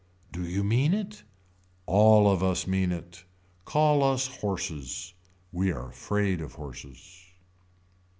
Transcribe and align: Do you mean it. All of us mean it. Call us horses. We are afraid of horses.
Do 0.31 0.41
you 0.47 0.63
mean 0.63 0.95
it. 0.95 1.21
All 1.85 2.27
of 2.27 2.41
us 2.41 2.65
mean 2.65 2.91
it. 2.91 3.23
Call 3.65 4.03
us 4.03 4.25
horses. 4.37 5.13
We 5.53 5.71
are 5.71 5.89
afraid 5.89 6.41
of 6.41 6.53
horses. 6.55 7.25